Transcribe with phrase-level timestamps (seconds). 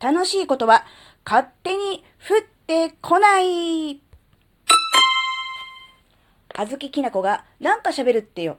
[0.00, 0.86] 楽しいことは
[1.26, 4.00] 勝手に降ってこない。
[6.54, 8.56] あずききなこがなんか喋るってよ。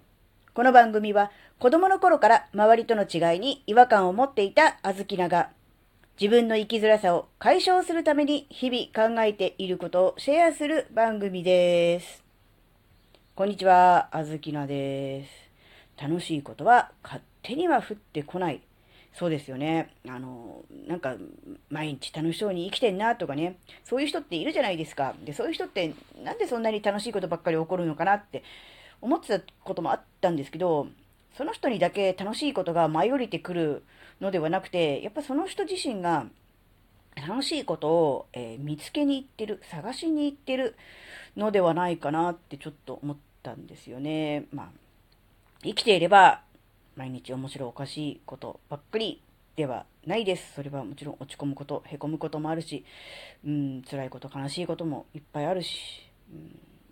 [0.53, 5.49] この番組は子供の頃から周りとの違いに違和感を持っていたあずきなが
[6.19, 12.23] 自分の生きづらさを解消するために日々考えていることをシェアする番組です。
[13.33, 15.31] こんにちは、あずきなです。
[15.99, 18.61] 楽しいことは勝手には降ってこない。
[19.13, 19.89] そうですよね。
[20.07, 21.15] あの、なんか、
[21.69, 25.15] 毎日楽しそうに生きてんなとかね、そういう人っているじゃないですか。
[25.25, 25.93] で、そういう人って、
[26.23, 28.43] なんでそんなに楽しいことばっかり起こるのかなって
[29.01, 30.87] 思ってたこともあったんですけど、
[31.35, 33.83] その人にだけ楽しいことが舞い降りてくる
[34.21, 36.25] のではなくて、やっぱその人自身が
[37.15, 40.75] 楽しいことを、えー見つけに行ってる、探しに行ってる
[41.35, 44.45] のではないかなってちょっと思ったんですよね。
[44.53, 44.69] まあ、
[45.63, 46.41] 生きていれば
[46.95, 49.21] 毎日面白おかしいことばっかり
[49.55, 50.53] ではないです。
[50.55, 52.85] それはもちろん落ち込むこと、へこむこともあるし、
[53.45, 56.09] うん、辛いこと、悲しいこともいっぱいあるし、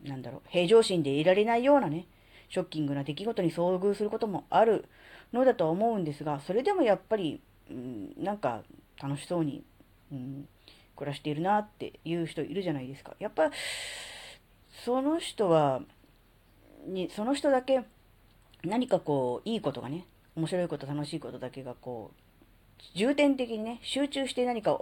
[0.03, 2.05] うん、なんだろう、平常心でいられないようなね、
[2.49, 4.85] ショッキングな出来事に遭遇することもある
[5.33, 8.63] のだとは思うんですが、それでもやっぱり、うん、なんか
[9.01, 9.63] 楽しそうに、
[10.11, 10.47] うん、
[10.95, 13.15] 暮らしているなっていう人いるじゃないですか。
[13.19, 13.51] やっぱ、
[14.85, 15.81] その人は、
[16.87, 17.83] に、その人だけ
[18.63, 22.19] 何かこう、いいことがね、面白いこと、楽しいことだけがこう、
[22.95, 24.81] 重点的にね、集中して何か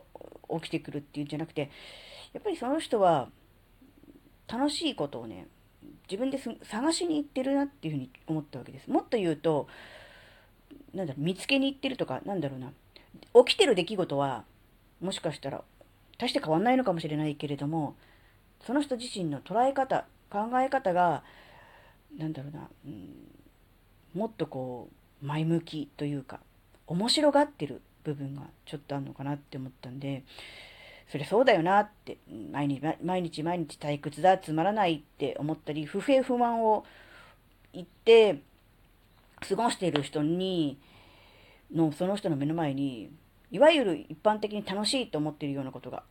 [0.49, 1.69] 起きてくるっていうんじゃなくて、
[2.33, 3.29] やっぱりその人は、
[4.47, 5.47] 楽しいことをね、
[6.09, 8.89] 自分で探しに行ってるなっていうふうに思ったわけです。
[8.89, 9.67] もっと言うと、
[10.93, 12.71] なんだろう、見つけに行ってるとか、なんだろうな、
[13.45, 14.45] 起きてる出来事は、
[15.01, 15.63] もしかしたら、
[16.17, 17.95] 大して変わんないのかもしれないけれども、
[18.65, 21.23] その人自身の捉え方、考え方が、
[22.17, 23.15] なんだろうな、うん、
[24.13, 24.89] もっとこ
[25.21, 26.39] う、前向きというか、
[26.87, 30.23] 面白がってる部分がちょっとあるのかなって思ったんで、
[31.11, 32.17] それそうだよなって、
[32.51, 36.85] 毎日毎日毎日退屈だ、つまらないって思ったり、不平不満を
[37.73, 38.41] 言って
[39.47, 40.77] 過ごしている人に、
[41.73, 43.09] の、その人の目の前に、
[43.51, 46.03] いわゆる一般的に楽しいと思っているようなことが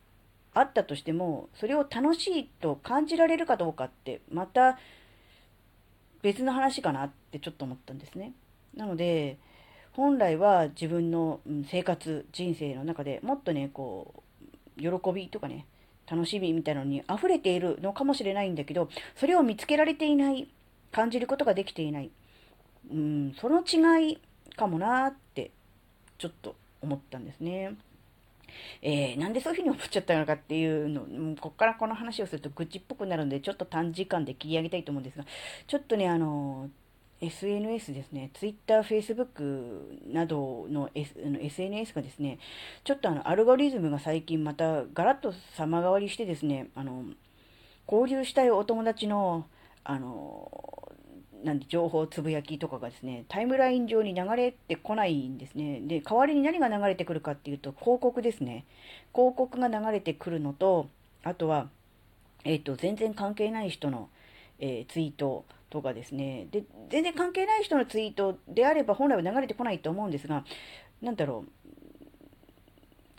[0.54, 4.78] あったとしても、それを楽しいと感じられるかどうかって、また
[6.26, 8.32] 別の話かなってちょっと思ったんですね。
[8.76, 9.38] なので、
[9.92, 11.38] 本来は自分の
[11.70, 14.24] 生活、人生の中でもっとね、こ
[14.76, 15.66] う、喜びとかね、
[16.10, 20.48] 楽しみみたいなのに溢れているのかもしれないんだけど、それを見つけられていない、
[20.90, 22.10] 感じることができていない。
[22.90, 24.18] うん、その違い
[24.56, 25.52] かもなって、
[26.18, 27.76] ちょっと思ったんですね。
[28.82, 35.24] えーなんでそういうふうに思っちゃったのかっていうの、うこっからこの話をすると愚痴っぽくなるので、ちょっと短時間で切り上げたいと思うんですが、
[35.66, 36.70] ちょっとね、あの、
[37.20, 42.38] SNS ですね、Twitter、Facebook などの,、S、SNS がですね、
[42.84, 47.04] ちょっとあの、アルゴリズムが最近またガラッと様変わりしてですね、あの、
[47.90, 49.46] 交流したいお友達の、
[49.84, 50.75] あの、
[51.46, 55.80] なんで情報つぶやきとかがですね、タイムライン上に流れてこないんですね。
[55.80, 58.64] で、代わりに何が流れてくるかっていうと、広告ですね。
[59.14, 60.88] 広告が流れてくるのと、
[61.22, 61.68] あとは、
[62.42, 64.08] えっ、と、全然関係ない人の、
[64.58, 66.48] えーツイートとかですね。
[66.50, 70.44] で、全然関係ない人のツイートであれば本来は流れてこないと思うんですが、
[71.00, 71.50] なんだろう、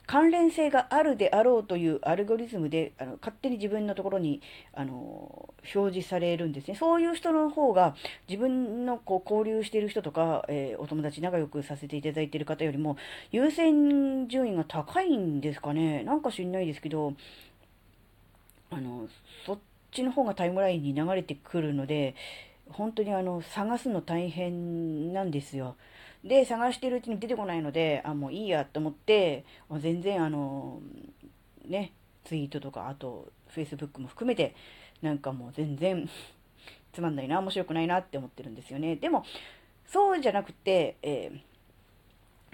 [0.08, 4.42] 関連性があるであろうというアルゴリズムであの勝手に自分のところに
[4.74, 6.76] あの表示されるんですね。
[6.76, 7.96] そういう人の方が
[8.28, 12.98] 自分のこう交流している人とか、えーお友達仲良くさせていただいている方よりも
[13.32, 16.04] 優先順位が高いんですかね。
[16.04, 17.14] なんか知んないですけど、
[18.70, 19.08] あの、
[19.46, 19.60] そっ
[19.92, 22.16] ちの方がタイムラインに流れてくるので、
[22.70, 25.76] 本当にあの、探すの大変なんですよ。
[26.28, 30.82] で、探してるうちに出てこないので、あ、もういいやと思って、もう全然あの、
[31.66, 31.94] ね、
[32.26, 34.56] ツイートとか、あと、Facebook も含めて、
[35.02, 36.10] なんかもう全然
[36.92, 38.96] つまんないな、面白くないなって思ってるんですよね。
[38.96, 39.24] でも、
[39.86, 41.40] そうじゃなくて、えー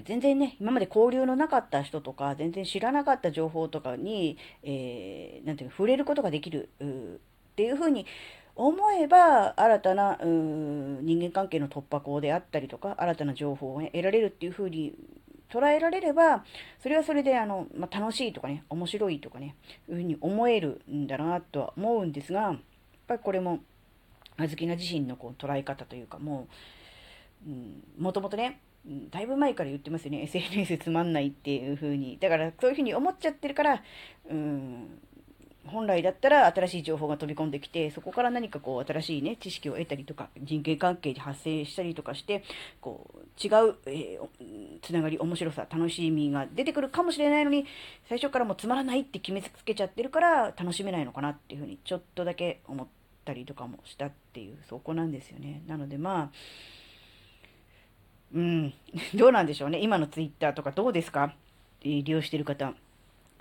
[0.05, 8.07] 全然ね、今まで交流のなかった人とか、全然知らなかった情報とかに、えーなんていうの、触れることができる、っていうふうに
[8.55, 14.93] 思えば、新たな、う人間関係の突破口であったりとか、新たな情報を、ね、得られるっていうふうに
[15.49, 16.43] 捉えられれば、
[16.81, 19.55] それはそれで、あの、まあ、楽しいとかね、面白いとかね、
[19.89, 22.57] いうふうに思えるんだなとは思うんですが、やっ
[23.07, 23.59] ぱりこれも、
[24.37, 26.47] あずきな自身のこう捉え方というか、も
[27.45, 28.59] う、うん、もともとね、
[29.11, 30.23] だいぶ前から言ってますよね。
[30.29, 32.17] SNS つまんないっていう風に。
[32.19, 33.83] だから、そういう風に思っちゃってるから、
[34.29, 34.99] うん、
[35.65, 42.43] 本来だったら新しい情報が飛び込んできて、そこから何かこう新しいね、知識を得たりとか、人間関係で発生したりとかして、
[42.81, 47.65] こう、違う、えー、つながり、面白さ、楽しみが出てくるかもしれないのに、
[48.09, 52.87] 最初からもうつまらないって決めつけちゃってるから楽しめないのかなっていうふうに、ちょっとだけ思っ
[53.23, 55.61] たりとかもしたっていう、そこなんですよね。
[55.67, 56.37] なのでまあ、
[58.33, 58.73] うん、
[59.15, 59.79] どうなんでしょうね。
[59.79, 61.33] 今のツイッターとかどうですか？
[61.83, 62.73] 利用してる方。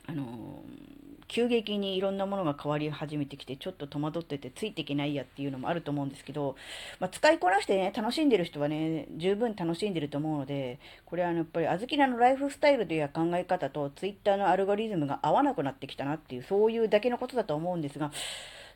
[0.06, 1.01] あのー
[1.32, 6.56] 急激にいろんなものが変わり始めてきて、ちょっと戸惑っててついていけないやっていうのもあると思うんですけど、
[7.00, 18.12] まあ、使いこなしてね、楽しんでる人はね、十分楽しんでると思うので、これはやっぱり、あずきらのライフスタイルという考え方と、ツイッターのアルゴリズムが合わなくなってきたなっていう、そういうだけのことだと思うんですが、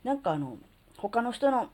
[0.03, 0.56] なんかあの、
[0.97, 1.69] 他の人の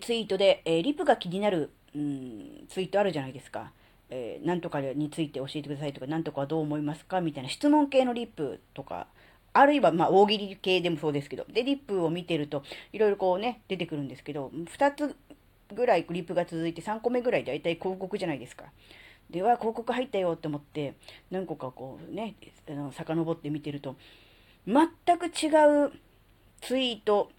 [0.00, 3.70] ツイートで、えー、リプが気になる、うん、ツイートあるじゃないですか。
[4.10, 9.06] えー、なんとかについて教えてくださいとか、なんとかどう思いますかみたいな質問系のリップとか、
[9.58, 12.62] あるいは、ま、大喜利系でもそうですけど、で、リップを見てると、
[12.92, 15.16] いろいろこうね、出てくるんですけど、2つ
[15.74, 18.66] ぐらいリップが続いて、3個目ぐらい大体広告じゃないですか。
[19.30, 20.94] では、広告入ったよって思って、
[21.30, 22.36] 何個かこうね、
[22.68, 23.96] あの遡って見てると、
[24.66, 24.86] 全
[25.18, 25.48] く違
[25.86, 25.92] う
[26.60, 27.30] ツイート、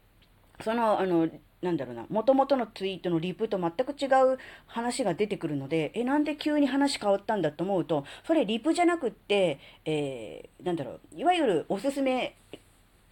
[0.61, 1.29] その、あの、
[1.61, 12.35] なんだろうな、元々のツイートのリプと全く違う話が出てくるので、え、なんで急に話変わったんだと思うと、それリプじゃなくって、えー、なんだろう、いわゆるおすすめ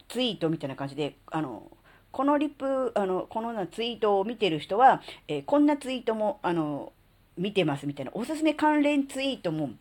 [0.07, 1.69] ツイートみたいな感じで、あの、
[2.11, 6.93] このリプ、あの、このなツイートを見てる人は、えー、こんなツイートも、あの、
[7.37, 9.71] 見てますみたいな、おすすめ関連ツイートも、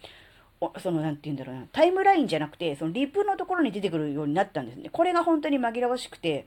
[0.81, 4.91] その、なんて言うんだろうな、タイムラインじゃなくて、そのリプのところに出てくるようになったんですね。
[4.91, 6.47] これが本当に紛らわしくて、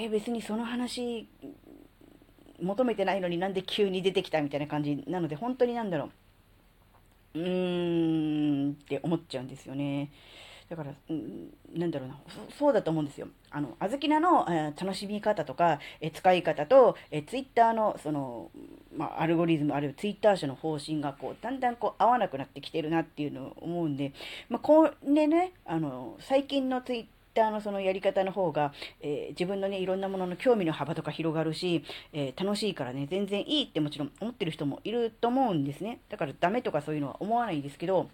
[0.00, 1.28] え別にその話
[2.60, 6.10] 求めてないのになんで急に出てきたみたいな感じなので本当になんだろ
[7.34, 10.10] ううーんって思っちゃうんですよね。
[10.68, 12.18] だから、うん、なんだろうな
[12.58, 13.28] そ、うだと思うんですよ。
[13.50, 18.50] あの、あずきなの、えー、楽しみ方とか、え、使い方と、えー、ツイッターの、その、
[18.94, 24.12] まあ、アルゴリズム、あるいはツイッター社の方針が、こう、だんだんこう、合わなくなってきてるなっていうのを思うんで、
[24.50, 27.17] まあ、これね、あの、最近のツイッター
[27.50, 36.00] のそのやり方の方が、えー、自分のね、いろんなものの興味の幅とか広がるし、えー、楽しいからね、全然いいってもちろん思ってる人もいると思うんですね。
[36.08, 38.08] だからダメとかそういうのは思わないんですけど、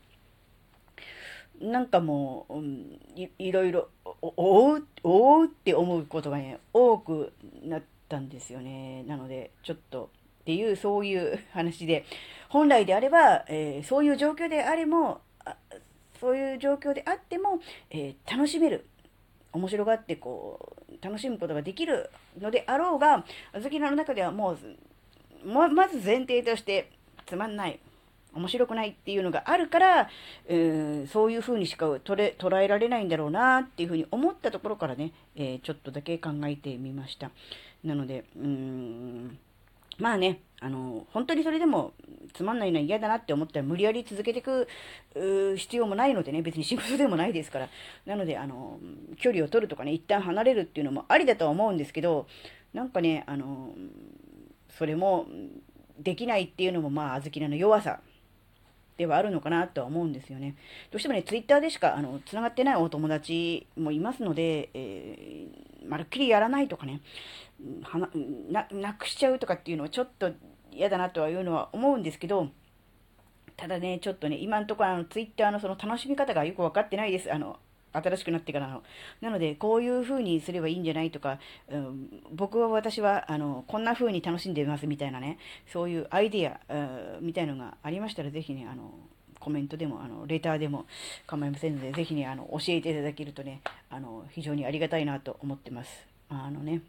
[1.61, 7.33] なんかもう、うん、いいろいろ、おう、おうって思うことがね、多く
[7.63, 9.05] なったんですよね。
[9.05, 10.11] なので、ちょっと、
[10.43, 12.05] っていう、そういう話で、
[12.49, 15.21] 本来であれば、えー、そういう状況であれも、
[16.21, 17.61] そういう状況であっても、
[17.91, 18.87] えー、楽しめる。
[19.55, 22.11] 面白がってこう、楽しむことができる
[22.41, 24.59] のであろうが、あずきの中ではもう、
[25.47, 26.91] ま、ず前提として、
[27.27, 27.81] つまんない。
[28.35, 30.09] 面白くないっていうのがあるから、
[30.47, 37.31] えー、そういう風にしか捉え捉えられないんだろうなっていう風に思ったところからね、えー、ちょっとだけ考えてみました。
[37.85, 39.39] なので、うーん、
[39.99, 41.93] まあね、あの、本当にそれでも
[42.33, 44.67] つまんないのは嫌だなって思ったら無理やり続けていく
[45.57, 47.69] 必要もないのでね、別に仕事でもないですから。
[48.07, 48.79] なので、あの、
[49.17, 52.27] 距離を取るとかね、一旦離れるっていうのもありだとは思うんですけど、
[52.73, 53.75] なんかね、あの、
[54.71, 55.27] それも
[55.99, 58.01] できないっていうのも、まあ、小豆菜の弱さ
[58.97, 60.57] ではあるのかなとは思うんですよね。
[60.91, 67.01] どうしてもね、ツイッターでしか、あの、つながってないお友達もいますので、えー、まるっきりやらないとかね、
[67.83, 67.99] は
[68.51, 70.31] な、なくしちゃうとかっていうのはちょっと
[70.71, 72.49] 嫌だなとはいうのは思うんですけど、
[73.57, 77.33] ただね、ちょっとね、今のところあの、ツイッターのその楽しみ方がよく分かってないです。
[77.33, 77.59] あの、
[77.95, 78.83] 新しくなってからの。
[79.21, 85.39] なので、こういう風にすればいいんじゃないとか、うん、僕は私は、あの、こんな風に楽しんでますみたいなね、
[85.73, 86.61] そういうアイディア、
[87.17, 88.93] うん、みたいのがありましたら、是非ね、あの、
[89.41, 90.87] コメントでも、あの、レターでも
[91.27, 93.61] 構いませんので、是非ね、あの、教えていただけるとね、
[93.91, 96.07] あの、非常にありがたいなと思ってます。
[96.31, 96.81] あのね、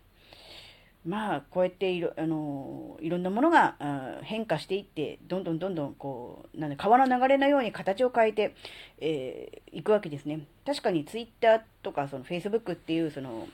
[1.06, 3.76] まあ、こうやっていろ、あの、いろんなものが
[4.24, 8.56] 変化していって、どんどんどんどん、こう、なんで、川の流れのように形を変えて、
[9.00, 10.48] えー、いくわけですね。
[10.66, 13.48] 確かにツイッターとか、その Facebook っていう、その、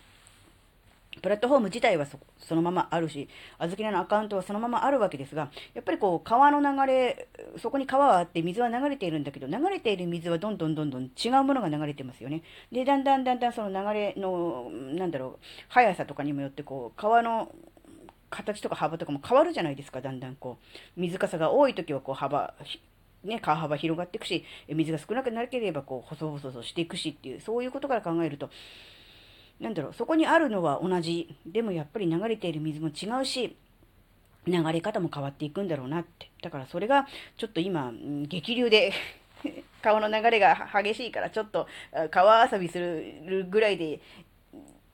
[1.22, 3.28] プラットフォーム自体はそのままあるし、
[3.58, 7.28] あずきのアカウントはそのままあるわけですが、やっぱりこう、川の流れ、
[7.58, 12.44] そこに川はあって水は流れているんだけど、流れている水はどんどんどんどん違うものが流れてますよね。
[12.72, 17.54] で、だんだんだんだんその流れの、なんだろう、速さとかにもよって、こう、川の
[18.30, 20.58] 形とか幅とかも変わるじゃないですか、だんだんこ
[20.98, 21.00] う。
[21.00, 22.54] 水かさが多い時はこう幅、
[23.24, 28.50] ね、川幅広がっていくし、水が少なくなければこう、細々としていくしっていう、そういうことから考えると、
[29.62, 31.36] なんだろう、そこにあるのは同じ。
[31.46, 33.56] でもやっぱり流れている水も違うし、
[34.48, 36.32] 流れ方も変わっていくんだろうなって。
[36.42, 37.94] だからそれがちょっと今、
[38.28, 38.92] 激流で
[39.84, 41.68] 川の流れが激しいからちょっと
[42.10, 44.00] 川遊びするぐらいで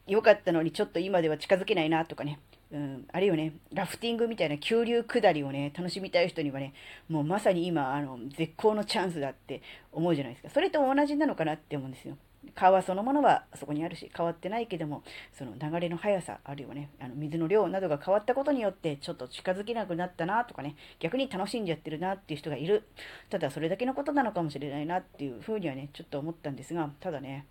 [0.06, 2.40] 良かったのにちょっと今では近づけないなとかね。
[2.70, 6.74] うん、あれよね、ラフティングみたいな急流下りをね、楽しみたい人にはね、
[7.08, 9.62] もうまさに今、あの、絶好のチャンスだって
[9.94, 10.50] 思うじゃないですか。
[10.50, 12.18] それと同じなのかなって思うんですよ。
[12.56, 15.04] 川そのものはそこにあるし変わってないけども
[15.38, 22.88] その流れの速さあるいはねあの水の量などが変わったことによってちょっと近づけなくなったなとかね逆に楽しんじゃってるなっていう人がいる。
[23.30, 27.46] ただそれだけのことなのかもしれないなっていうふうにはねちょっと思ったんですがただね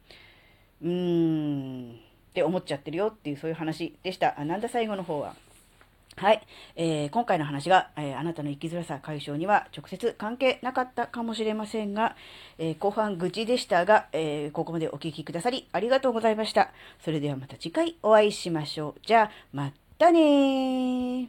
[0.83, 1.97] うーんっ
[2.35, 4.39] て思っちゃってるよっていうそういう話でした。
[4.39, 5.35] あなんだ最後の方は。
[6.17, 6.41] はい、
[6.77, 12.17] えー、今回の話が、えー、あなたの生きづらさ解消には直接関係なかったかもしれませんが、
[12.57, 16.73] えー、後半愚痴でしたが、えここまでお聴きくださりありがとうございました。
[17.05, 19.01] それではまた次回お会いしましょう。
[19.07, 21.29] じゃあ、またね